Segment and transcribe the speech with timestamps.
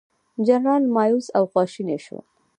[0.45, 2.23] جنرالان مأیوس او خواشیني شول.